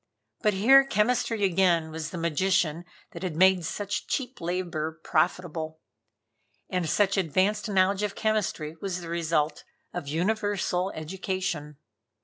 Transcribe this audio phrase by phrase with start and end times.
[0.41, 5.79] But here chemistry again was the magician that had made such cheap labor profitable.
[6.71, 11.77] And such advanced knowledge of chemistry was the result of universal education.